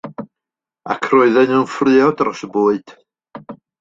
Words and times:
Ac 0.93 1.03
roedden 1.11 1.47
nhw'n 1.53 1.67
ffraeo 1.73 2.09
dros 2.21 2.41
y 2.49 2.51
bwyd. 2.57 2.95